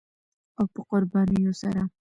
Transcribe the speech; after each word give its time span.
او 0.59 0.65
په 0.73 0.79
قربانیو 0.89 1.53
سره 1.61 1.81